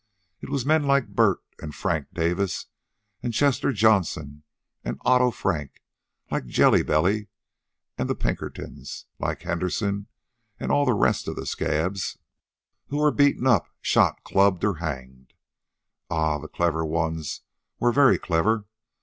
It 0.41 0.49
was 0.49 0.65
men 0.65 0.81
like 0.87 1.09
Bert 1.09 1.41
and 1.59 1.75
Frank 1.75 2.07
Davis, 2.11 2.65
like 3.21 3.33
Chester 3.33 3.71
Johnson 3.71 4.41
and 4.83 4.97
Otto 5.05 5.29
Frank, 5.29 5.83
like 6.31 6.47
Jelly 6.47 6.81
Belly 6.81 7.27
and 7.99 8.09
the 8.09 8.15
Pinkertons, 8.15 9.05
like 9.19 9.43
Henderson 9.43 10.07
and 10.59 10.71
all 10.71 10.87
the 10.87 10.95
rest 10.95 11.27
of 11.27 11.35
the 11.35 11.45
scabs, 11.45 12.17
who 12.87 12.97
were 12.97 13.11
beaten 13.11 13.45
up, 13.45 13.67
shot, 13.79 14.23
clubbed, 14.23 14.63
or 14.65 14.77
hanged. 14.77 15.35
Ah, 16.09 16.39
the 16.39 16.47
clever 16.47 16.83
ones 16.83 17.41
were 17.79 17.91
very 17.91 18.17
clever. 18.17 18.65